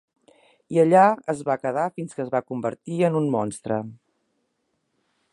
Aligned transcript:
I 0.75 0.79
allà 0.83 1.01
es 1.33 1.43
va 1.49 1.57
quedar 1.65 1.83
fins 1.99 2.17
que 2.19 2.23
es 2.25 2.31
va 2.35 2.41
convertir 2.53 2.97
en 3.09 3.19
un 3.19 3.27
monstre. 3.35 3.77